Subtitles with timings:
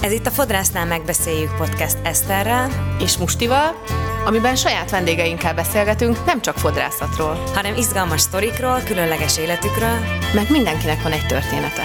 [0.00, 3.82] Ez itt a Fodrásznál megbeszéljük podcast Eszterrel és Mustival,
[4.24, 9.98] amiben saját vendégeinkkel beszélgetünk nem csak fodrászatról, hanem izgalmas sztorikról, különleges életükről,
[10.34, 11.82] meg mindenkinek van egy története.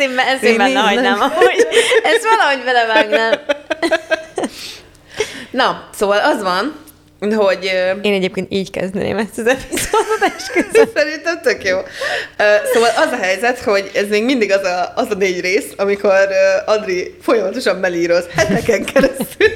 [0.00, 1.66] Ezt én, ezt én benne hagynám, amúgy.
[2.02, 3.40] Ezt valahogy belevágnám.
[5.50, 6.76] Na, szóval az van,
[7.36, 7.64] hogy...
[8.02, 10.88] Én egyébként így kezdeném ezt az epizódot, esküszöm.
[10.96, 11.78] Szerintem tök jó.
[12.72, 16.28] Szóval az a helyzet, hogy ez még mindig az a, az a négy rész, amikor
[16.66, 19.48] Adri folyamatosan melíroz heteken keresztül.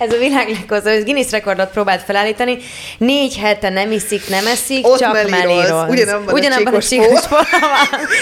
[0.00, 2.58] Ez a világ leghosszabb, ez Guinness rekordot próbált felállítani.
[2.98, 5.88] Négy hete nem iszik, nem eszik, Ott csak melíroz.
[5.88, 7.44] Ugyanabban Ugyanabban a csíkos van.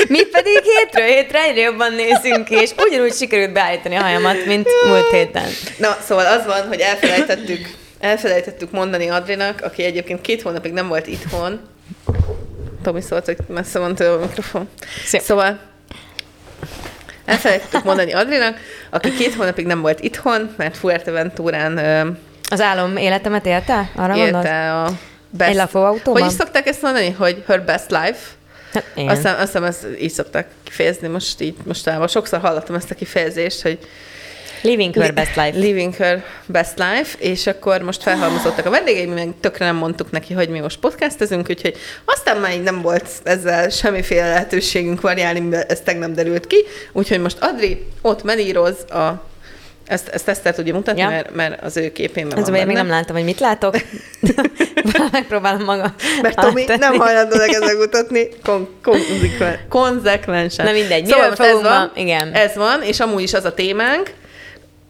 [0.09, 4.69] Mi pedig hétről hétre egyre jobban nézünk ki, és ugyanúgy sikerült beállítani a hajamat, mint
[4.87, 5.48] múlt héten.
[5.77, 7.70] Na, szóval az van, hogy elfelejtettük,
[8.01, 11.61] elfelejtettük mondani Adrinak, aki egyébként két hónapig nem volt itthon.
[12.83, 14.69] Tomi szólt, hogy messze van tőle a mikrofon.
[15.05, 15.20] Szép.
[15.20, 15.61] Szóval
[17.29, 18.57] elfelejtettük mondani Adrinak,
[18.91, 21.79] aki két hónapig nem volt itthon, mert Fuerteventurán
[22.51, 23.91] Az álom életemet élte?
[23.97, 24.91] Arra élte a
[25.31, 25.51] best...
[25.51, 26.23] Egy lakóautóban?
[26.23, 27.11] Hogy is szokták ezt mondani?
[27.11, 28.19] Hogy her best life?
[28.73, 28.85] Hát.
[28.97, 32.09] Azt hiszem, azt hiszem, ezt így szokták kifejezni most így mostanában.
[32.09, 33.79] Sokszor hallottam ezt a kifejezést, hogy
[34.62, 35.59] Living her best life.
[35.59, 40.34] Living her best life, és akkor most felhalmozottak a vendégeim, meg tökre nem mondtuk neki,
[40.34, 45.62] hogy mi most podcastezünk, úgyhogy aztán már így nem volt ezzel semmiféle lehetőségünk variálni, mivel
[45.62, 49.27] ez tegnap derült ki, úgyhogy most Adri ott melíroz a
[49.86, 51.09] ezt, ezt Eszter tudja mutatni, Ja.
[51.09, 53.75] mert, mert az ő képében Ez van olyan, még nem láttam, hogy mit látok.
[55.12, 55.95] Megpróbálom maga.
[56.23, 56.79] Mert Tomi áttenni.
[56.79, 60.64] nem hajlandó neked megmutatni kon- konzekven- konzekvensen.
[60.67, 62.01] Na mindegy, szóval most ez van, ma?
[62.01, 62.33] Igen.
[62.33, 64.11] Ez van, és amúgy is az a témánk,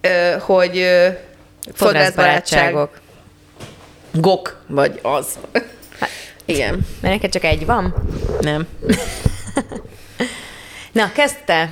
[0.01, 0.87] ö, hogy.
[1.73, 3.01] Fodrászbarátságok.
[4.13, 5.27] Gok, vagy az.
[5.99, 6.11] Hát.
[6.45, 6.87] Igen.
[7.01, 7.95] Mert neked csak egy van.
[8.41, 8.67] Nem.
[10.93, 11.71] Na, kezdte,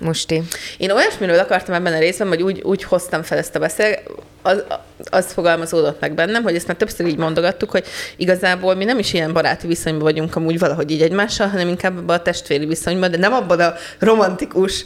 [0.00, 0.42] Musti.
[0.76, 3.98] Én olyasmiről akartam ebben a részben, vagy úgy, úgy hoztam fel ezt a beszél,
[4.42, 4.64] az,
[5.10, 7.84] az fogalmazódott meg bennem, hogy ezt már többször így mondogattuk, hogy
[8.16, 12.16] igazából mi nem is ilyen baráti viszonyban vagyunk amúgy valahogy így egymással, hanem inkább abban
[12.16, 14.84] a testvéri viszonyban, de nem abban a romantikus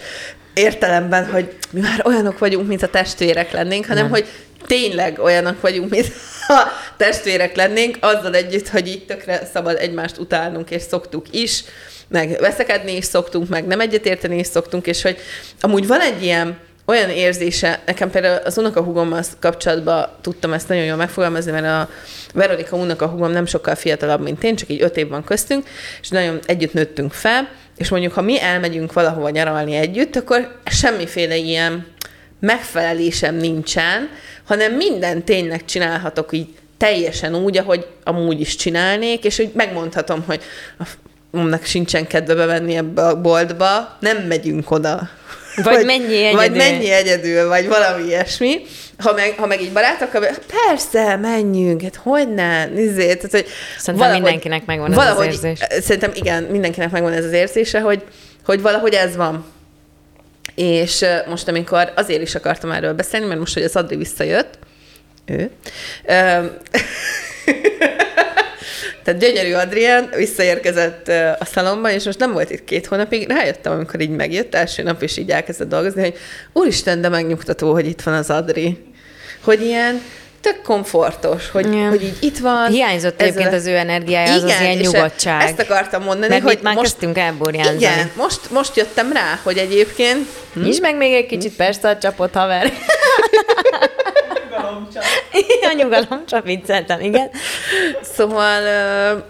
[0.54, 4.12] értelemben, hogy mi már olyanok vagyunk, mint a testvérek lennénk, hanem Nem.
[4.12, 4.26] hogy
[4.66, 6.12] tényleg olyanok vagyunk, mint
[6.46, 11.64] ha testvérek lennénk, azzal együtt, hogy így tökre szabad egymást utálnunk, és szoktuk is,
[12.08, 15.16] meg veszekedni is szoktunk, meg nem egyetérteni is szoktunk, és hogy
[15.60, 20.96] amúgy van egy ilyen olyan érzése, nekem például az unokahúgommal kapcsolatban tudtam ezt nagyon jól
[20.96, 21.88] megfogalmazni, mert a
[22.34, 25.68] Veronika unokahúgom nem sokkal fiatalabb, mint én, csak így öt év van köztünk,
[26.00, 27.48] és nagyon együtt nőttünk fel,
[27.80, 31.86] és mondjuk, ha mi elmegyünk valahova nyaralni együtt, akkor semmiféle ilyen
[32.40, 34.08] megfelelésem nincsen,
[34.44, 40.42] hanem minden tényleg csinálhatok így teljesen úgy, ahogy amúgy is csinálnék, és hogy megmondhatom, hogy
[40.78, 40.84] a
[41.30, 45.08] momnak sincsen kedve bevenni ebbe a boltba, nem megyünk oda.
[45.56, 46.36] Vagy mennyi egyedül.
[46.36, 48.60] Vagy mennyi egyedül, vagy valami ilyesmi.
[48.98, 50.28] Ha meg, ha meg így barátokkal,
[50.66, 53.16] persze, menjünk, hát hogy ne, nézzét.
[53.16, 53.46] Tehát, hogy
[53.78, 55.58] Szerintem mindenkinek megvan ez az valahogy, érzés.
[55.80, 58.02] Szerintem igen, mindenkinek megvan ez az érzése, hogy,
[58.44, 59.44] hogy valahogy ez van.
[60.54, 64.58] És ö, most, amikor azért is akartam erről beszélni, mert most, hogy az Adri visszajött,
[65.26, 65.50] ő,
[66.04, 66.56] öm,
[69.16, 74.00] tehát gyönyörű Adrián visszaérkezett a szalomba, és most nem volt itt két hónapig, rájöttem, amikor
[74.00, 76.14] így megjött első nap, és így elkezdett dolgozni, hogy
[76.52, 78.84] úristen, de megnyugtató, hogy itt van az Adri.
[79.44, 80.00] Hogy ilyen
[80.40, 81.88] tök komfortos, hogy, Ja.
[81.88, 82.68] hogy így itt van.
[82.70, 85.42] Hiányzott egyébként a- az ő energiája, az az ilyen nyugodtság.
[85.42, 87.76] Ezt akartam mondani, Mert hogy hogy már most, kezdtünk elburjánzani.
[87.78, 90.60] igen, most, most jöttem rá, hogy egyébként Hm?
[90.62, 92.72] Nyisd meg még egy kicsit persze a csapot, haver.
[95.70, 97.30] a nyugalom, csak vicceltem, igen.
[98.02, 98.62] Szóval,
[99.16, 99.22] uh,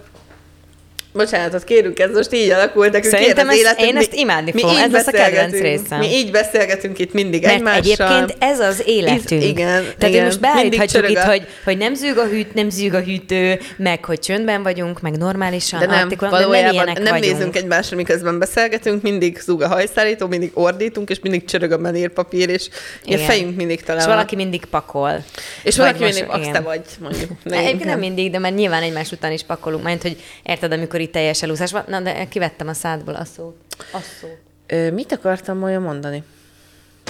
[1.12, 3.88] bocsánatot kérünk, ez most így alakult, nekünk Szerintem az életünk.
[3.88, 5.82] én Mi- ezt imádni fogom, így ez lesz a kedvenc beszélgetünk.
[5.82, 5.99] részem.
[5.99, 7.79] Mi így beszélgetünk itt mindig Mert egymással.
[7.82, 9.43] egyébként ez az életünk.
[9.43, 10.12] Iz- igen, Tehát igen.
[10.12, 13.61] én most beállíthatjuk itt, a- hogy, hogy nem zűg a hűt, nem zűg a hűtő,
[13.76, 17.32] meg hogy csöndben vagyunk, meg normálisan de nem, artikulan, de nem valójában ilyenek nem vagyunk.
[17.35, 22.49] nézünk egymásra, miközben beszélgetünk, mindig zúg a hajszárító, mindig ordítunk, és mindig csörög a menírpapír,
[22.49, 22.69] és
[23.06, 25.25] a fejünk mindig tele És valaki mindig pakol.
[25.62, 27.31] és valaki mindig, azt te vagy, mondjuk.
[27.44, 29.82] Egyébként nem mindig, de mert nyilván egymás után is pakolunk.
[29.82, 31.85] Mert hogy érted, amikor itt teljes elúszás van.
[31.87, 33.56] Na, de kivettem a szádból a szót.
[33.93, 34.38] A szót.
[34.67, 36.23] Ö, mit akartam olyan mondani?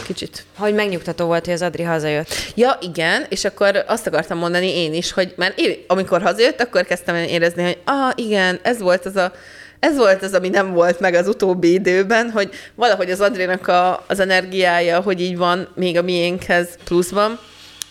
[0.06, 0.44] Kicsit.
[0.56, 2.28] Hogy megnyugtató volt, hogy az Adri hazajött.
[2.54, 6.84] Ja, igen, és akkor azt akartam mondani én is, hogy már én, amikor hazajött, akkor
[6.84, 9.32] kezdtem érezni, hogy ah, igen, ez volt az a,
[9.78, 14.04] ez volt az, ami nem volt meg az utóbbi időben, hogy valahogy az Adrinak a,
[14.08, 17.38] az energiája, hogy így van még a miénkhez pluszban,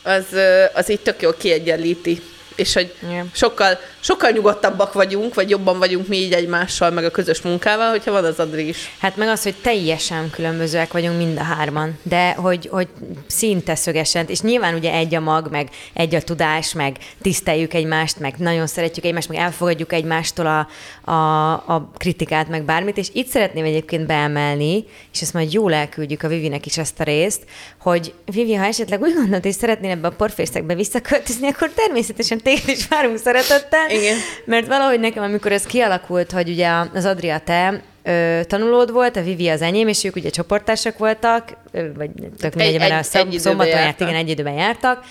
[0.04, 0.26] az,
[0.74, 2.22] az így tök jól kiegyenlíti
[2.60, 3.30] és hogy Igen.
[3.34, 8.12] sokkal, sokkal nyugodtabbak vagyunk, vagy jobban vagyunk mi így egymással, meg a közös munkával, hogyha
[8.12, 8.78] van az Adri is.
[9.00, 12.88] Hát meg az, hogy teljesen különbözőek vagyunk mind a hárman, de hogy, hogy
[13.28, 18.20] szinte szögesen, és nyilván ugye egy a mag, meg egy a tudás, meg tiszteljük egymást,
[18.20, 20.68] meg nagyon szeretjük egymást, meg elfogadjuk egymástól a,
[21.12, 26.24] a, a kritikát, meg bármit, és itt szeretném egyébként beemelni, és ezt majd jól elküldjük
[26.24, 27.44] a Vivinek is ezt a részt,
[27.80, 32.68] hogy Vivi, ha esetleg úgy gondolod, hogy szeretnél ebbe a porfészekbe visszaköltözni, akkor természetesen téged
[32.68, 33.90] is várunk szeretettel.
[33.90, 34.18] Igen.
[34.46, 39.22] Mert valahogy nekem, amikor ez kialakult, hogy ugye az Adria te ö, tanulód volt, a
[39.22, 42.10] Vivi az enyém, és ők ugye csoporttársak voltak, vagy
[42.40, 45.04] tök mindegy, mert a szombaton járt, igen, egy időben jártak,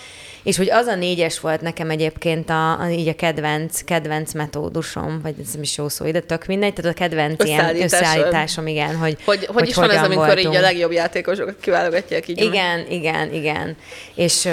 [0.43, 5.21] és hogy az a négyes volt nekem egyébként a, a, így a kedvenc, kedvenc metódusom,
[5.23, 8.97] vagy ez nem is jó szó, de tök mindegy, tehát a kedvenc ilyen összeállításom, igen,
[8.97, 10.55] hogy Hogy, hogy, hogy is van ez, amikor voltunk.
[10.55, 12.41] így a legjobb játékosokat kiválogatják így?
[12.41, 12.93] Igen, meg.
[12.93, 13.77] igen, igen.
[14.15, 14.49] És,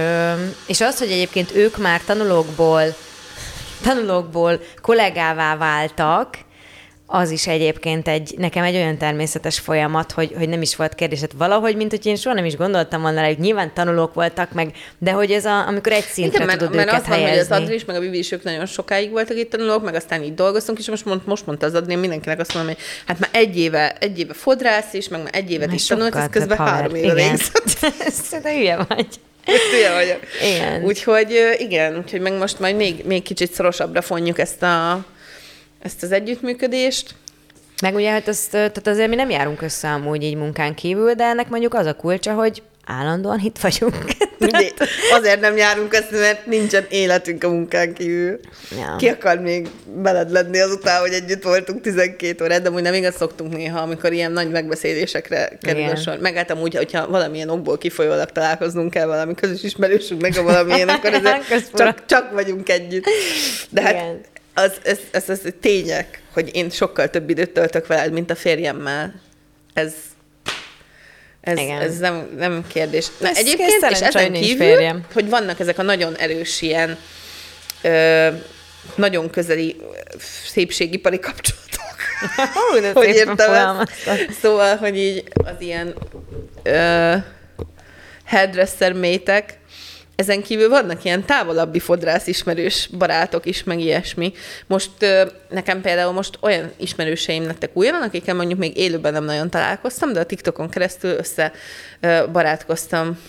[0.67, 2.83] és az, hogy egyébként ők már tanulókból
[3.83, 6.37] tanulókból kollégává váltak,
[7.07, 11.19] az is egyébként egy, nekem egy olyan természetes folyamat, hogy, hogy nem is volt kérdés.
[11.19, 14.51] Hát valahogy, mint hogy én soha nem is gondoltam volna rá, hogy nyilván tanulók voltak,
[14.51, 17.47] meg, de hogy ez a, amikor egy szintre Igen, tudod mert, őket mert helyezni.
[17.49, 19.95] Van, hogy az Adri meg a Vivi is ők nagyon sokáig voltak itt tanulók, meg
[19.95, 23.19] aztán így dolgoztunk, és most, mond, most mondta az Adri, mindenkinek azt mondom, hogy hát
[23.19, 26.57] már egy éve, egy éve fodrász is, meg már egy évet is tanult, ez közben
[26.57, 27.13] három éve
[28.43, 29.07] de hülye vagy.
[29.71, 30.19] Hülye vagyok.
[30.55, 30.83] Igen.
[30.83, 35.05] Úgyhogy igen, úgyhogy meg most majd még, még kicsit szorosabbra fonjuk ezt a
[35.85, 37.15] ezt az együttműködést.
[37.81, 41.23] Meg ugye, hát azt, tehát azért mi nem járunk össze amúgy így munkán kívül, de
[41.23, 43.95] ennek mondjuk az a kulcsa, hogy állandóan itt vagyunk.
[44.39, 44.73] De
[45.11, 48.39] azért nem járunk össze, mert nincsen életünk a munkán kívül.
[48.77, 48.95] Ja.
[48.97, 53.15] Ki akar még beled lenni azután, hogy együtt voltunk 12 órát, de úgy nem igaz
[53.15, 55.91] szoktunk néha, amikor ilyen nagy megbeszélésekre kerül Igen.
[55.91, 56.17] a sor.
[56.17, 60.89] Meg hát amúgy, hogyha valamilyen okból kifolyólag találkoznunk kell valami közös ismerősünk, meg a valamilyen,
[60.95, 63.05] akkor ezért csak, csak vagyunk együtt.
[63.69, 68.11] De hát Igen az, ez, ez, ez tények, hogy én sokkal több időt töltök veled,
[68.11, 69.21] mint a férjemmel.
[69.73, 69.93] Ez,
[71.41, 71.81] ez, Igen.
[71.81, 73.07] ez nem, nem kérdés.
[73.19, 75.05] Na, ez egyébként, és ezen kívül, férjem.
[75.13, 76.97] hogy vannak ezek a nagyon erős ilyen
[77.81, 78.27] ö,
[78.95, 79.75] nagyon közeli
[80.45, 81.63] szépségipari kapcsolatok.
[82.53, 83.85] Hú, hogy értem?
[84.41, 85.95] Szóval, hogy így az ilyen
[86.63, 87.15] ö,
[88.25, 89.57] hairdresser métek,
[90.15, 94.33] ezen kívül vannak ilyen távolabbi fodrász ismerős barátok is, meg ilyesmi.
[94.67, 94.91] Most
[95.49, 100.19] nekem például most olyan ismerőseim lettek újra, akikkel mondjuk még élőben nem nagyon találkoztam, de
[100.19, 101.51] a TikTokon keresztül össze
[102.31, 103.19] barátkoztam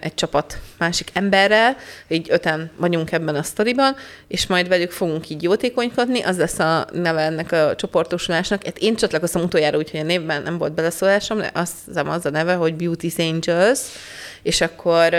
[0.00, 1.76] egy csapat másik emberrel,
[2.08, 3.96] így öten vagyunk ebben a sztoriban,
[4.28, 8.64] és majd velük fogunk így jótékonykodni, az lesz a neve ennek a csoportosulásnak.
[8.64, 12.30] Hát én csatlakoztam utoljára, úgyhogy a névben nem volt beleszólásom, de azt hiszem az a
[12.30, 13.80] neve, hogy Beauty Angels,
[14.42, 15.14] és akkor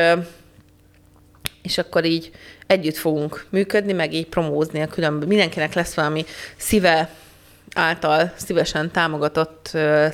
[1.62, 2.32] és akkor így
[2.68, 5.28] együtt fogunk működni, meg így promózni a különböző.
[5.28, 6.26] Mindenkinek lesz valami
[6.58, 7.10] szíve
[7.74, 9.66] által szívesen támogatott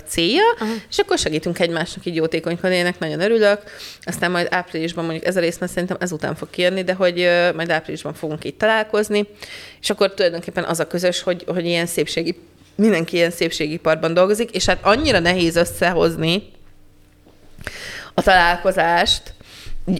[0.07, 0.73] célja, Aha.
[0.89, 3.61] és akkor segítünk egymásnak így jótékonykodni, ennek nagyon örülök.
[4.01, 7.69] Aztán majd áprilisban mondjuk ez a rész, mert szerintem ezután fog kijönni, de hogy majd
[7.69, 9.27] áprilisban fogunk itt találkozni,
[9.81, 12.39] és akkor tulajdonképpen az a közös, hogy, hogy ilyen szépségi,
[12.75, 16.43] mindenki ilyen szépségiparban dolgozik, és hát annyira nehéz összehozni
[18.13, 19.33] a találkozást,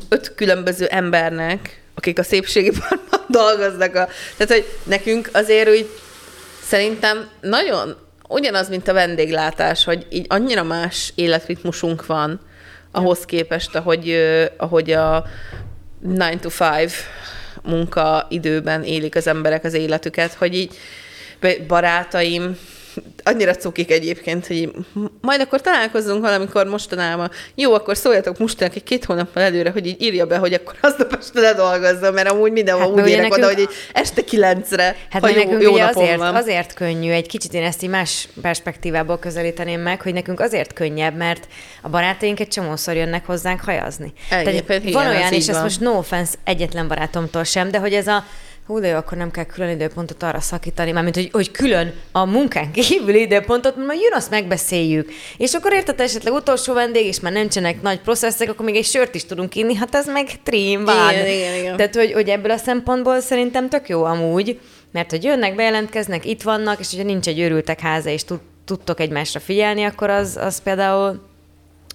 [0.10, 3.96] öt különböző embernek, akik a szépségiparban dolgoznak.
[3.96, 5.90] A, tehát, hogy nekünk azért úgy
[6.64, 7.96] szerintem nagyon
[8.28, 12.40] ugyanaz, mint a vendéglátás, hogy így annyira más életritmusunk van
[12.92, 14.16] ahhoz képest, ahogy,
[14.58, 15.26] ahogy a
[16.02, 16.92] 9 to 5
[17.64, 20.78] munkaidőben élik az emberek az életüket, hogy így
[21.68, 22.58] barátaim,
[23.24, 24.72] annyira cukik egyébként, hogy
[25.22, 27.32] majd akkor találkozzunk valamikor mostanában.
[27.56, 31.14] Jó, akkor szóljatok mostanak egy két hónappal előre, hogy így írja be, hogy akkor aznap
[31.20, 33.34] este ledolgozzon, mert amúgy mindenhol hát, úgy érek nekünk...
[33.34, 36.36] oda, hogy így este kilencre, hát ha jó, jó ugye azért, van.
[36.36, 41.16] azért könnyű, egy kicsit én ezt így más perspektívából közelíteném meg, hogy nekünk azért könnyebb,
[41.16, 41.48] mert
[41.82, 44.14] a barátaink egy csomószor jönnek hozzánk hajazni.
[44.30, 47.94] Egyébként, Tehát, igen, van olyan, és ezt most no offense egyetlen barátomtól sem, de hogy
[47.94, 48.26] ez a
[48.68, 52.26] hú, de jó, akkor nem kell külön időpontot arra szakítani, mármint, hogy, hogy külön a
[52.26, 55.12] munkán kívüli időpontot, majd jön, azt megbeszéljük.
[55.38, 59.16] És akkor érted, esetleg utolsó vendég, és már nincsenek nagy processzek, akkor még egy sört
[59.16, 61.12] is tudunk inni, hát ez meg trim van.
[61.12, 61.78] Igen, igen, igen.
[61.78, 64.60] Tehát, hogy, hogy ebből a szempontból szerintem tök jó amúgy,
[64.92, 69.00] mert hogy jönnek, bejelentkeznek, itt vannak, és hogyha nincs egy őrültek háza, és tud, tudtok
[69.00, 71.22] egymásra figyelni, akkor az, az például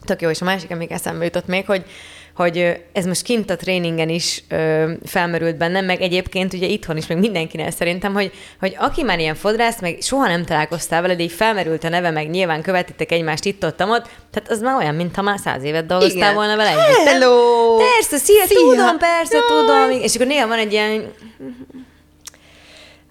[0.05, 0.31] tök jó.
[0.31, 1.85] És a másik, amik eszembe jutott még, hogy
[2.38, 7.07] hogy ez most kint a tréningen is ö, felmerült bennem, meg egyébként ugye itthon is,
[7.07, 11.23] meg mindenkinek szerintem, hogy, hogy aki már ilyen fodrász, meg soha nem találkoztál vele, de
[11.23, 14.95] így felmerült a neve, meg nyilván követitek egymást itt ott, ott tehát az már olyan,
[14.95, 16.35] mintha már száz évet dolgoztál Igen.
[16.35, 17.09] volna vele együtt.
[17.09, 17.76] Hello!
[17.76, 18.59] Persze, szia, Szia!
[18.59, 19.47] tudom, persze, Jaj!
[19.47, 19.90] tudom.
[20.02, 21.12] És akkor néha van egy ilyen...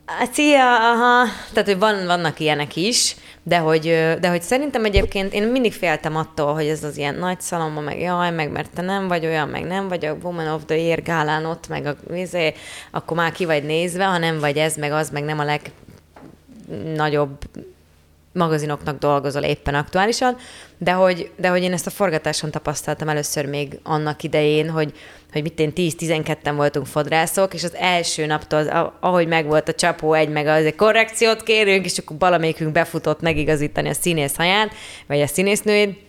[0.05, 1.25] Hát, Szia, aha.
[1.53, 3.15] Tehát, hogy van, vannak ilyenek is,
[3.47, 3.83] de hogy,
[4.19, 7.99] de hogy szerintem egyébként én mindig féltem attól, hogy ez az ilyen nagy szalomba, meg
[7.99, 11.01] jaj, meg mert te nem vagy olyan, meg nem vagy a Woman of the Year
[11.01, 12.53] gálán ott, meg a, izé,
[12.91, 15.57] akkor már ki vagy nézve, ha nem vagy ez, meg az, meg nem a
[16.67, 17.37] legnagyobb
[18.37, 20.37] magazinoknak dolgozol éppen aktuálisan,
[20.77, 24.93] de hogy, de hogy én ezt a forgatáson tapasztaltam először még annak idején, hogy,
[25.31, 30.13] hogy mit én 10-12-en voltunk fodrászok, és az első naptól, az, ahogy megvolt a csapó
[30.13, 34.71] egy, meg az egy korrekciót kérünk, és akkor valamelyikünk befutott megigazítani a színész haját,
[35.07, 36.06] vagy a színésznőjét,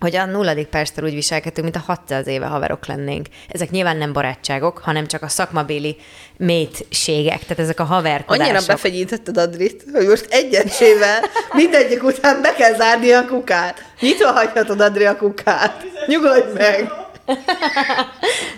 [0.00, 3.26] hogy a nulladik perctől úgy viselkedünk, mint a 600 éve haverok lennénk.
[3.48, 5.96] Ezek nyilván nem barátságok, hanem csak a szakmabéli
[6.36, 8.54] métségek, tehát ezek a haverkodások.
[8.54, 13.84] Annyira befegyítetted Adrit, hogy most egyesével mindegyik után be kell zárni a kukát.
[14.00, 15.84] Nyitva hagyhatod Adri a kukát.
[16.06, 17.03] Nyugodj meg!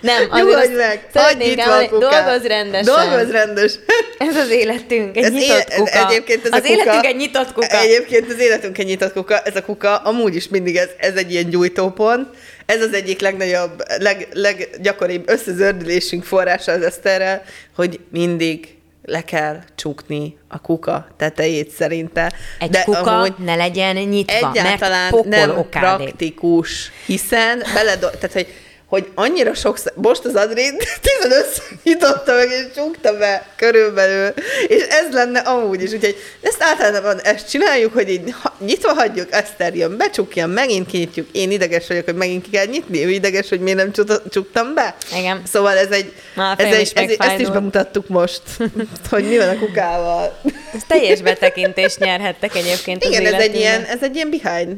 [0.01, 1.09] Nem, Nyugodj meg!
[1.13, 2.25] Hagyd szeretnénk nyitva a elmondani, kukát!
[2.25, 2.95] dolgozz rendesen.
[3.11, 3.73] Dolgozz rendes!
[4.19, 6.09] Ez az életünk, egy Ez nyitott éle- kuka.
[6.09, 7.81] Egyébként ez az a kuka, életünk egy nyitott kuka.
[7.81, 9.39] Egyébként az életünk egy nyitott kuka.
[9.41, 12.29] Ez a kuka amúgy is mindig ez, ez egy ilyen gyújtópont.
[12.67, 17.45] Ez az egyik legnagyobb, leg, leggyakoribb összezördülésünk forrása az Eszterrel,
[17.77, 18.76] hogy mindig
[19.07, 22.33] le kell csukni a kuka tetejét szerinte.
[22.59, 26.07] Egy De kuka amúgy ne legyen nyitva, egyáltalán mert nem okádék.
[26.07, 28.47] praktikus, hiszen beledol, tehát hogy
[28.89, 30.87] hogy annyira sokszor, most az Adrét
[31.21, 34.35] 15 nyitotta meg, és csukta be körülbelül,
[34.69, 39.75] és ez lenne amúgy is, úgyhogy ezt általában ezt csináljuk, hogy így nyitva hagyjuk, Eszter
[39.77, 43.61] jön, becsukja, megint kinyitjuk, én ideges vagyok, hogy megint ki kell nyitni, ő ideges, hogy
[43.61, 44.95] miért nem csuktam be.
[45.19, 45.43] Igen.
[45.53, 46.13] Szóval ez egy,
[46.57, 48.43] ez egy is ez, ezt is bemutattuk most,
[49.11, 50.41] hogy mi van a kukával.
[50.75, 54.77] Ez teljes betekintést nyerhettek egyébként Igen, ez egy, ilyen, ez egy ilyen behind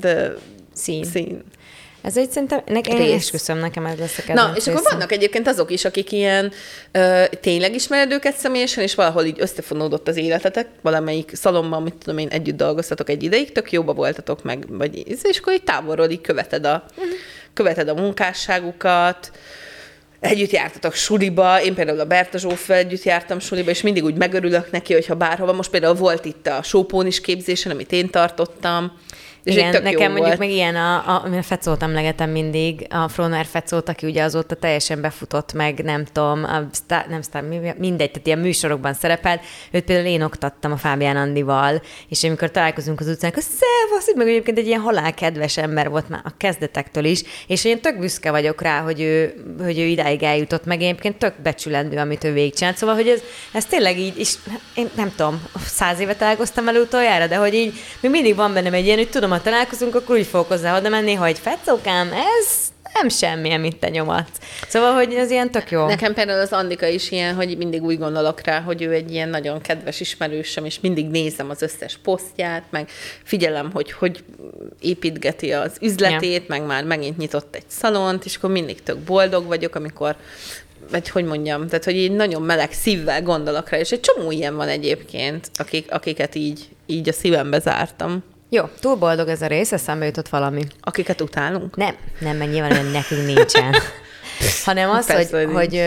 [0.00, 0.34] the
[0.74, 1.04] Szín.
[1.04, 1.38] scene.
[2.02, 3.14] Ez egy szerintem, nekem, Rész.
[3.14, 6.52] esküszöm, nekem ez lesz a kedvenc Na, és akkor vannak egyébként azok is, akik ilyen
[6.92, 12.18] ö, tényleg ismered őket személyesen, és valahol így összefonódott az életetek, valamelyik szalomban, mit tudom
[12.18, 16.20] én, együtt dolgoztatok egy ideig, tök jóba voltatok meg, vagy, és akkor így távolról így
[16.20, 16.84] követed a,
[17.52, 19.30] követed a munkásságukat,
[20.20, 24.70] Együtt jártatok suliba, én például a Berta Zsóffel együtt jártam suliba, és mindig úgy megörülök
[24.70, 25.52] neki, hogyha bárhova.
[25.52, 28.92] Most például volt itt a Sópón is képzésen, amit én tartottam.
[29.48, 30.38] És Igen, nekem mondjuk volt.
[30.38, 35.00] meg ilyen, a, a, a Fecót emlegetem mindig, a Froner Fecót, aki ugye azóta teljesen
[35.00, 39.40] befutott meg, nem tudom, a Star, nem mi- mindegy, tehát ilyen műsorokban szerepelt.
[39.70, 44.28] Őt például én oktattam a Fábián Andival, és amikor találkozunk az utcán, akkor szevasz, meg
[44.28, 48.62] egyébként egy ilyen halálkedves ember volt már a kezdetektől is, és én tök büszke vagyok
[48.62, 52.76] rá, hogy ő, hogy ő idáig eljutott meg, egyébként tök becsülendő, amit ő végigcsinált.
[52.76, 53.20] Szóval, hogy ez,
[53.52, 54.34] ez tényleg így, és
[54.74, 58.72] én nem tudom, száz éve találkoztam vele utoljára, de hogy így még mindig van bennem
[58.74, 62.58] egy ilyen, hogy tudom, ha találkozunk, akkor úgy fogok hozzá oda menni, hogy fecókám, ez
[62.94, 64.38] nem semmi, amit te nyomatsz.
[64.68, 65.86] Szóval, hogy ez ilyen tök jó.
[65.86, 69.28] Nekem például az Andika is ilyen, hogy mindig úgy gondolok rá, hogy ő egy ilyen
[69.28, 72.88] nagyon kedves ismerősöm, és mindig nézem az összes posztját, meg
[73.22, 74.24] figyelem, hogy hogy
[74.80, 76.44] építgeti az üzletét, ja.
[76.48, 80.16] meg már megint nyitott egy szalont, és akkor mindig tök boldog vagyok, amikor
[80.90, 84.56] vagy hogy mondjam, tehát hogy így nagyon meleg szívvel gondolok rá, és egy csomó ilyen
[84.56, 88.24] van egyébként, akik, akiket így, így a szívembe zártam.
[88.48, 90.62] Jó, túl boldog ez a rész, eszembe jutott valami.
[90.80, 91.76] Akiket utálunk.
[91.76, 93.74] Nem, nem, mert nyilván nekünk nincsen.
[94.64, 95.82] Hanem az, Persze, hogy, hogy hogy,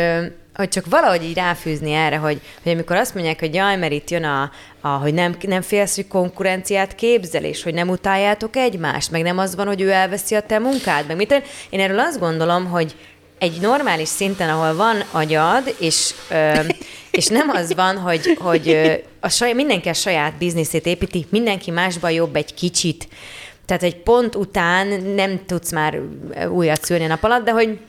[0.53, 4.09] hogy csak valahogy így ráfűzni erre, hogy, hogy amikor azt mondják, hogy jaj, mert itt
[4.09, 4.51] jön a,
[4.81, 9.37] a hogy nem, nem félsz, hogy konkurenciát képzel, és hogy nem utáljátok egymást, meg nem
[9.37, 11.41] az van, hogy ő elveszi a te munkád, meg mit.
[11.69, 12.95] Én erről azt gondolom, hogy
[13.41, 16.53] egy normális szinten, ahol van agyad, és, ö,
[17.19, 18.77] és nem az van, hogy, hogy
[19.19, 23.07] a saját, mindenki a saját bizniszét építi, mindenki másban jobb egy kicsit.
[23.65, 25.99] Tehát egy pont után nem tudsz már
[26.49, 27.79] újat szülni a nap alatt, de hogy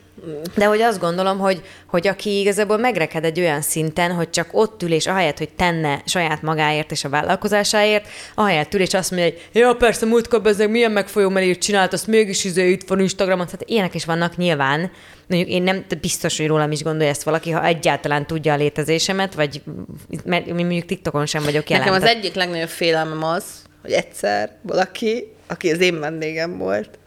[0.54, 4.82] de hogy azt gondolom, hogy, hogy aki igazából megreked egy olyan szinten, hogy csak ott
[4.82, 9.28] ül, és ahelyett, hogy tenne saját magáért és a vállalkozásáért, ahelyett ül, és azt mondja,
[9.28, 13.46] hogy ja, persze, múltkor bezzeg milyen megfolyó mellé csinált, azt mégis izé itt van Instagramon,
[13.46, 14.90] tehát ilyenek is vannak nyilván.
[15.26, 19.34] Mondjuk én nem biztos, hogy rólam is gondolja ezt valaki, ha egyáltalán tudja a létezésemet,
[19.34, 19.62] vagy
[20.24, 21.86] mert mi mondjuk TikTokon sem vagyok jelen.
[21.86, 23.44] Nekem az egyik legnagyobb félelmem az,
[23.82, 26.98] hogy egyszer valaki, aki az én vendégem volt,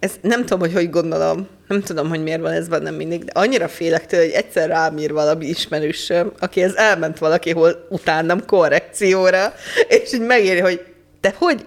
[0.00, 3.32] ez nem tudom, hogy hogy gondolom, nem tudom, hogy miért van ez bennem mindig, de
[3.34, 9.54] annyira félek tőle, hogy egyszer rám ír valami ismerősöm, akihez elment valaki hol utánam korrekcióra,
[9.88, 10.84] és így megéri, hogy
[11.20, 11.66] te hogy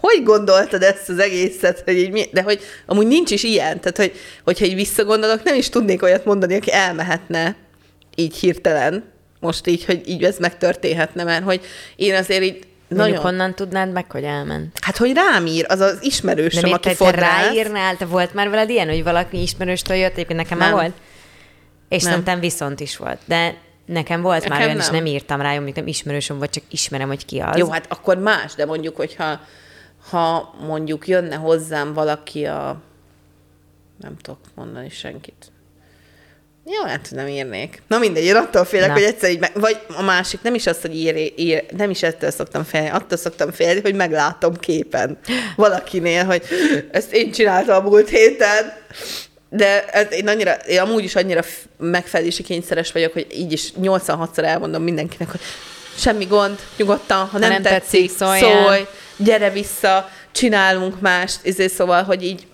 [0.00, 3.96] hogy gondoltad ezt az egészet, hogy így mi, de hogy amúgy nincs is ilyen, tehát
[3.96, 4.12] hogy,
[4.44, 7.56] hogyha így visszagondolok, nem is tudnék olyat mondani, aki elmehetne
[8.14, 9.04] így hirtelen,
[9.40, 11.60] most így, hogy így ez megtörténhetne, mert hogy
[11.96, 12.58] én azért így
[12.90, 13.30] Mondjuk nagyon...
[13.30, 14.78] honnan tudnád meg, hogy elment?
[14.80, 18.50] Hát, hogy rám ír, az az ismerősöm, De aki te, te ráírnál, te volt már
[18.50, 20.68] veled ilyen, hogy valaki ismerőstől jött, egyébként nekem nem.
[20.68, 20.94] már volt?
[21.88, 22.10] És nem.
[22.10, 23.18] szerintem viszont is volt.
[23.24, 23.54] De
[23.86, 24.86] nekem volt nekem már olyan, nem.
[24.86, 27.56] és nem írtam rá, hogy nem ismerősöm, vagy csak ismerem, hogy ki az.
[27.56, 29.40] Jó, hát akkor más, de mondjuk, hogyha
[30.10, 32.80] ha mondjuk jönne hozzám valaki a
[34.00, 35.52] nem tudok mondani senkit.
[36.64, 37.82] Jó, hát nem írnék.
[37.86, 38.92] Na mindegy, én attól félek, Na.
[38.92, 42.02] hogy egyszer így, meg, vagy a másik, nem is azt, hogy ír, ír, nem is
[42.02, 45.18] ettől szoktam félni, attól szoktam félni, hogy meglátom képen
[45.56, 46.42] valakinél, hogy
[46.90, 48.72] ezt én csináltam a múlt héten,
[49.48, 51.44] de ez, én, annyira, én amúgy is annyira
[51.78, 55.40] megfelelési kényszeres vagyok, hogy így is 86-szor elmondom mindenkinek, hogy
[55.96, 58.86] semmi gond, nyugodtan, ha, ha nem, nem tetszik, tetszik szólj,
[59.16, 62.46] gyere vissza, csinálunk mást, ezért szóval, hogy így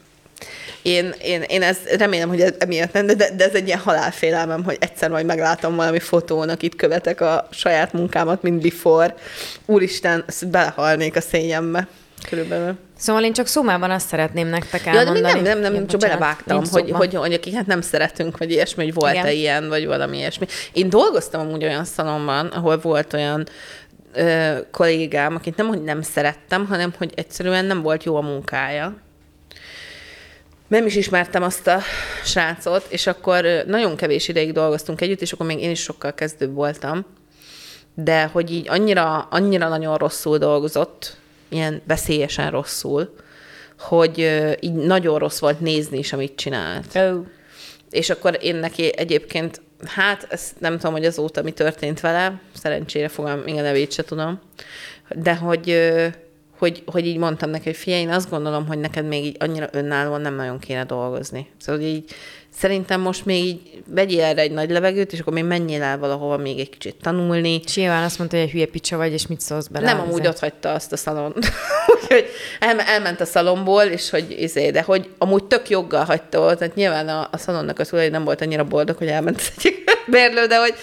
[0.87, 4.77] én, én, én ez, remélem, hogy emiatt nem, de, de ez egy ilyen halálfélelmem, hogy
[4.81, 9.15] egyszer majd meglátom valami fotónak, itt követek a saját munkámat, mint before.
[9.67, 11.87] Úristen, belehalnék a szényembe.
[12.29, 12.75] Körülbelül.
[12.99, 15.19] Szóval én csak szumában azt szeretném nektek elmondani.
[15.19, 18.51] Ja, nem, nem, nem, nem csak belevágtam, hogy, hogy, hogy, akik hát nem szeretünk, vagy
[18.51, 20.47] ilyesmi, hogy volt-e ilyen, vagy valami ilyesmi.
[20.73, 23.49] Én dolgoztam amúgy olyan szalomban, ahol volt olyan
[24.13, 29.05] ö, kollégám, akit nem, hogy nem szerettem, hanem hogy egyszerűen nem volt jó a munkája
[30.69, 31.81] nem is ismertem azt a
[32.25, 36.55] srácot, és akkor nagyon kevés ideig dolgoztunk együtt, és akkor még én is sokkal kezdőbb
[36.55, 37.07] voltam,
[37.95, 41.17] de hogy így annyira, annyira nagyon rosszul dolgozott,
[41.49, 43.15] ilyen veszélyesen rosszul,
[43.79, 44.19] hogy
[44.61, 46.95] így nagyon rossz volt nézni is, amit csinált.
[46.95, 47.27] Oh.
[47.91, 53.09] És akkor én neki egyébként, hát ezt nem tudom, hogy azóta mi történt vele, szerencsére
[53.09, 54.41] fogom, még a nevét se tudom,
[55.15, 55.95] de hogy
[56.59, 59.69] hogy, hogy így mondtam neki, hogy figyelj, én azt gondolom, hogy neked még így annyira
[59.73, 61.49] önállóan nem nagyon kéne dolgozni.
[61.59, 62.05] Szóval hogy így
[62.59, 66.37] szerintem most még így vegyél erre egy nagy levegőt, és akkor még menjél el valahova
[66.37, 67.61] még egy kicsit tanulni.
[67.65, 69.93] És nyilván azt mondta, hogy egy hülye picsa vagy, és mit szólsz bele?
[69.93, 71.35] Nem, amúgy ott hagyta azt a szalon.
[71.95, 72.27] Úgyhogy
[72.61, 76.75] el, elment a szalomból, és hogy izé, de hogy amúgy tök joggal hagyta ott, tehát
[76.75, 80.47] nyilván a, a szalonnak a szülei nem volt annyira boldog, hogy elment az egyik bérlő,
[80.47, 80.75] de hogy,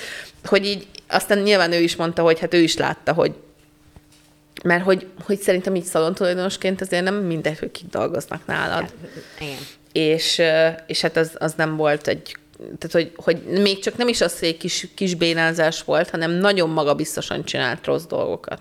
[0.44, 3.32] hogy így aztán nyilván ő is mondta, hogy hát ő is látta, hogy
[4.64, 8.80] mert hogy, hogy szerintem így szalontulajdonosként azért nem mindegy, hogy kik dolgoznak nálad.
[8.80, 8.94] Hát,
[9.40, 9.58] igen.
[9.92, 10.42] És,
[10.88, 14.40] és hát az, az nem volt egy tehát, hogy, hogy még csak nem is az,
[14.40, 18.60] hogy egy kis, kis bénázás volt, hanem nagyon magabiztosan csinált rossz dolgokat.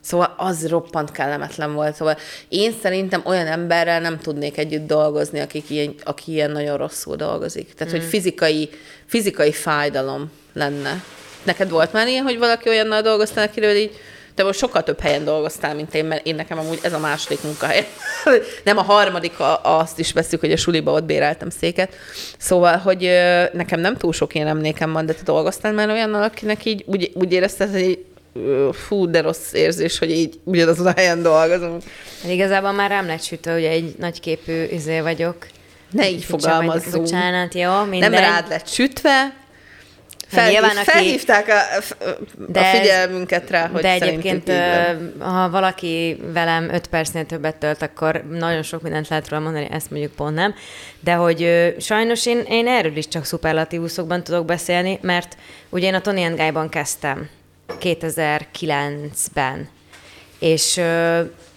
[0.00, 1.94] Szóval az roppant kellemetlen volt.
[1.94, 2.16] Szóval
[2.48, 7.74] én szerintem olyan emberrel nem tudnék együtt dolgozni, akik ilyen, aki ilyen nagyon rosszul dolgozik.
[7.74, 7.96] Tehát, mm.
[7.96, 8.70] hogy fizikai,
[9.06, 11.04] fizikai fájdalom lenne.
[11.42, 13.98] Neked volt már ilyen, hogy valaki olyannal dolgoztál, akiről így
[14.36, 17.42] te most sokkal több helyen dolgoztál, mint én, mert én nekem amúgy ez a második
[17.42, 17.86] munkahely.
[18.64, 21.94] Nem a harmadik, a, azt is veszük, hogy a suliba ott béreltem széket.
[22.38, 23.10] Szóval, hogy
[23.52, 27.10] nekem nem túl sok ilyen emlékem van, de te dolgoztál már olyannal, akinek így úgy,
[27.14, 28.04] úgy érezted, hogy
[28.72, 31.82] fú, de rossz érzés, hogy így ugyanazon a helyen dolgozunk.
[32.22, 35.36] Hát igazából már rám lett hogy egy nagyképű izé vagyok.
[35.90, 37.04] Ne így fogalmazzunk.
[37.04, 38.10] Bocsánat, jó, minden.
[38.10, 39.34] Nem rád lett sütve,
[40.28, 41.82] Felhív, nyilván, aki, felhívták a,
[42.48, 44.52] de, a figyelmünket rá, hogy De egyébként,
[45.18, 49.90] ha valaki velem öt percnél többet tölt, akkor nagyon sok mindent lehet róla mondani, ezt
[49.90, 50.54] mondjuk pont nem.
[51.00, 55.36] De hogy sajnos én, én erről is csak szuperlatívuszokban tudok beszélni, mert
[55.68, 57.28] ugye én a Tony and Guy-ban kezdtem
[57.80, 59.68] 2009-ben,
[60.38, 60.80] és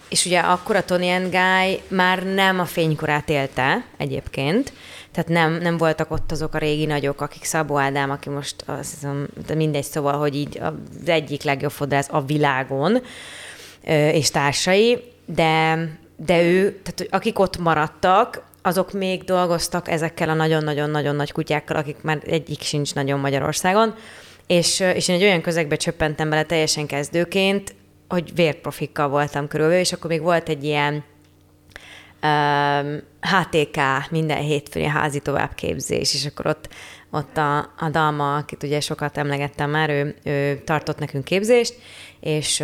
[0.08, 4.72] és ugye akkor a Tony and Guy már nem a fénykorát élte egyébként,
[5.12, 8.90] tehát nem, nem voltak ott azok a régi nagyok, akik Szabó Ádám, aki most azt
[8.90, 13.02] hiszem, de mindegy, szóval, hogy így az egyik legjobb fodrász a világon,
[14.12, 15.78] és társai, de,
[16.16, 22.02] de ő, tehát akik ott maradtak, azok még dolgoztak ezekkel a nagyon-nagyon-nagyon nagy kutyákkal, akik
[22.02, 23.94] már egyik sincs nagyon Magyarországon,
[24.46, 27.74] és, és én egy olyan közegbe csöppentem bele teljesen kezdőként,
[28.08, 31.04] hogy vérprofikkal voltam körülbelül, és akkor még volt egy ilyen
[33.20, 33.80] HTK
[34.10, 36.68] minden hétfői házi továbbképzés, és akkor ott,
[37.10, 41.74] ott a, a Dalma, akit ugye sokat emlegettem már, ő, ő tartott nekünk képzést,
[42.20, 42.62] és,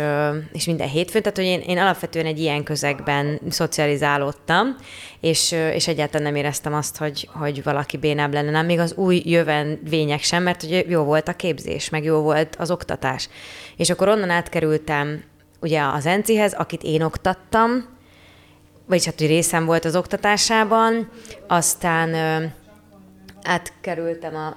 [0.51, 4.75] és minden hétfőn, tehát hogy én, én alapvetően egy ilyen közegben szocializálódtam,
[5.21, 9.21] és, és egyáltalán nem éreztem azt, hogy, hogy valaki bénább lenne, nem még az új
[9.25, 13.29] jövendvények sem, mert ugye jó volt a képzés, meg jó volt az oktatás.
[13.75, 15.23] És akkor onnan átkerültem
[15.59, 17.96] ugye az Encihez, akit én oktattam,
[18.87, 21.09] vagyis hát, hogy részem volt az oktatásában,
[21.47, 22.09] aztán
[23.47, 24.55] átkerültem a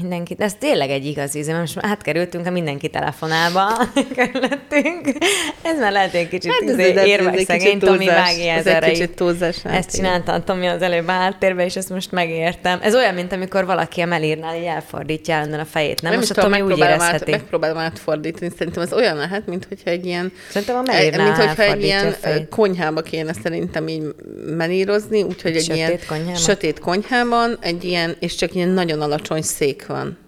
[0.00, 3.66] mindenkit, ez tényleg egy igazi íze, most átkerültünk a mindenki telefonába,
[4.16, 5.24] kerültünk.
[5.62, 9.64] Ez már lehet egy kicsit hát izé, érvek szegény, Tomi vágja ez egy kicsit túlzás.
[9.64, 12.78] Ezt csináltam Tomi az előbb háttérbe, és ezt most megértem.
[12.82, 16.02] Ez olyan, mint amikor valaki a melírnál így elfordítja állandóan a fejét.
[16.02, 17.32] Nem, nem most a Tomi úgy érezheti.
[17.32, 18.50] Át, megpróbálom átfordítani.
[18.58, 20.32] Szerintem ez olyan lehet, mint hogyha egy ilyen...
[20.48, 22.16] Szerintem a melírnál Mint hogyha egy ilyen
[22.50, 24.02] konyhába kéne szerintem így
[24.46, 26.36] melírozni, úgyhogy egy sötét ilyen konyhában?
[26.36, 30.18] sötét konyhában, egy ilyen, és csak ilyen nagyon alacsony szék van.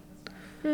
[0.61, 0.69] Hm.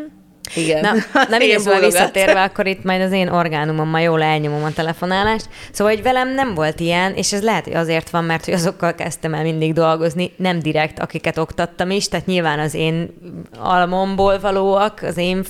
[0.56, 0.82] Igen.
[0.82, 5.50] Na, nem így szóval visszatérve, akkor itt majd az én orgánumommal jól elnyomom a telefonálást.
[5.72, 8.96] Szóval, hogy velem nem volt ilyen, és ez lehet, hogy azért van, mert hogy azokkal
[8.96, 13.14] kezdtem el mindig dolgozni, nem direkt, akiket oktattam is, tehát nyilván az én
[13.60, 15.44] almomból valóak, az én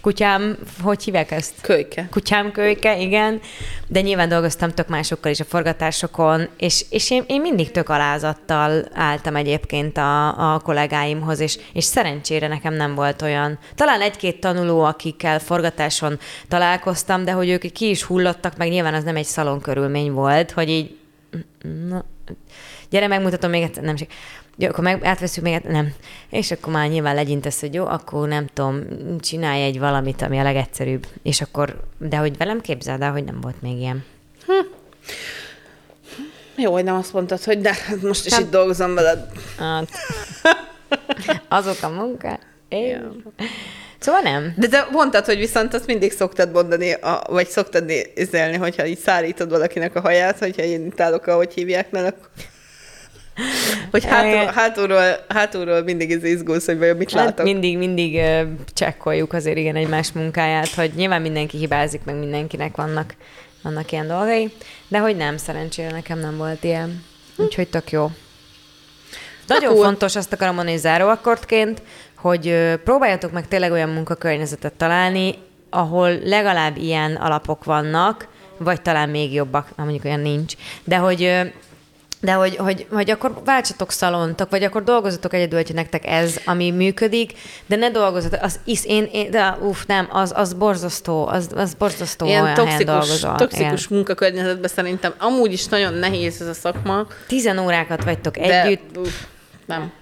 [0.00, 1.54] kutyám, hogy hívják ezt?
[1.60, 2.08] Kölyke.
[2.10, 3.40] Kutyám kölyke, igen.
[3.86, 8.84] De nyilván dolgoztam tök másokkal is a forgatásokon, és, és én, én mindig tök alázattal
[8.92, 13.58] álltam egyébként a, a kollégáimhoz, és, és szerencsére nekem nem volt olyan.
[13.74, 16.18] Talán egy-két tanuló, akikkel forgatáson
[16.48, 20.68] találkoztam, de hogy ők ki is hullottak, meg nyilván az nem egy szalonkörülmény volt, hogy
[20.68, 20.96] így
[21.88, 22.04] na,
[22.90, 23.96] gyere, megmutatom még egyszer, nem
[24.56, 25.94] jó, akkor meg átveszünk még, nem.
[26.30, 28.84] És akkor már nyilván legyintesz, hogy jó, akkor nem tudom,
[29.20, 31.06] csinálj egy valamit, ami a legegyszerűbb.
[31.22, 34.04] És akkor, de hogy velem képzeld el, hogy nem volt még ilyen.
[34.46, 34.52] Hm.
[36.56, 39.26] Jó, hogy nem azt mondtad, hogy de hát most is hát, itt dolgozom veled.
[39.58, 39.88] Hát,
[41.48, 42.38] azok a munka.
[42.68, 43.22] Én.
[43.98, 44.54] Szóval nem.
[44.56, 48.98] De te mondtad, hogy viszont azt mindig szoktad mondani, a, vagy szoktad nézelni, hogyha így
[48.98, 52.28] szállítod valakinek a haját, hogyha én itt állok, ahogy hívják, mert akkor
[53.90, 57.44] hogy hátul, hátulról, hátulról mindig ez izgulsz, hogy vajon mit hát látok.
[57.44, 58.20] mindig, mindig
[58.74, 63.14] csekkoljuk azért igen egymás munkáját, hogy nyilván mindenki hibázik, meg mindenkinek vannak,
[63.62, 64.52] vannak ilyen dolgai,
[64.88, 67.04] de hogy nem, szerencsére nekem nem volt ilyen.
[67.36, 68.10] Úgyhogy tök jó.
[69.46, 69.84] Nagyon cool.
[69.84, 71.82] fontos, azt akarom mondani záróakkordként,
[72.16, 75.34] hogy próbáljatok meg tényleg olyan munkakörnyezetet találni,
[75.70, 81.52] ahol legalább ilyen alapok vannak, vagy talán még jobbak, mondjuk olyan nincs, de hogy
[82.24, 86.70] de hogy, hogy, hogy akkor váltsatok szalontok, vagy akkor dolgozatok egyedül, hogy nektek ez, ami
[86.70, 87.32] működik,
[87.66, 91.74] de ne dolgozatok, az is, én, én de uff, nem, az, az borzasztó, az, az
[91.74, 97.06] borzasztó Ilyen olyan toxikus, toxikus munkakörnyezetben szerintem amúgy is nagyon nehéz ez a szakma.
[97.26, 98.96] Tizen órákat vagytok de, együtt.
[98.96, 99.14] Uff,
[99.66, 99.92] nem.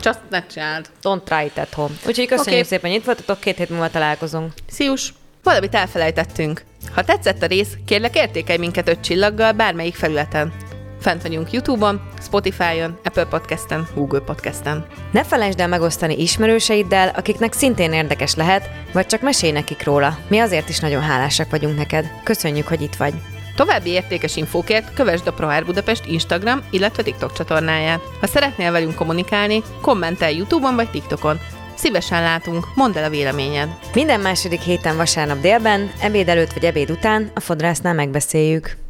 [0.00, 0.86] Csak ne csináld.
[1.02, 1.94] Don't try it at home.
[2.06, 2.64] Úgyhogy köszönjük okay.
[2.64, 4.52] szépen, hogy itt voltatok, két hét múlva találkozunk.
[4.70, 5.12] Szius!
[5.42, 6.62] Valamit elfelejtettünk.
[6.94, 10.52] Ha tetszett a rész, kérlek értékelj minket öt csillaggal bármelyik felületen.
[11.00, 14.86] Fent vagyunk YouTube-on, Spotify-on, Apple Podcast-en, Google Podcast-en.
[15.12, 20.18] Ne felejtsd el megosztani ismerőseiddel, akiknek szintén érdekes lehet, vagy csak mesélj nekik róla.
[20.28, 22.10] Mi azért is nagyon hálásak vagyunk neked.
[22.24, 23.14] Köszönjük, hogy itt vagy.
[23.56, 28.00] További értékes infókért kövesd a ProAir Budapest Instagram, illetve TikTok csatornáját.
[28.20, 31.38] Ha szeretnél velünk kommunikálni, kommentelj YouTube-on vagy TikTokon.
[31.74, 33.68] Szívesen látunk, mondd el a véleményed.
[33.94, 38.87] Minden második héten vasárnap délben, ebéd előtt vagy ebéd után a fodrásznál megbeszéljük.